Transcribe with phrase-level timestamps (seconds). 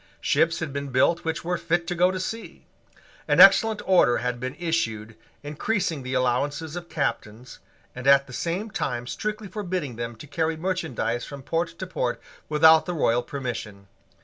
[0.19, 2.65] Ships had been built which were fit to go to sea.
[3.27, 7.59] An excellent order had been issued increasing the allowances of Captains,
[7.95, 12.19] and at the same time strictly forbidding them to carry merchandise from port to port
[12.49, 13.89] without the royal permission.